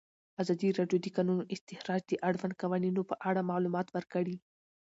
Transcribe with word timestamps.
ازادي 0.41 0.69
راډیو 0.79 0.99
د 1.01 1.03
د 1.05 1.07
کانونو 1.15 1.43
استخراج 1.55 2.01
د 2.07 2.13
اړونده 2.27 2.55
قوانینو 2.61 3.01
په 3.09 3.15
اړه 3.29 3.47
معلومات 3.51 3.87
ورکړي. 3.91 4.37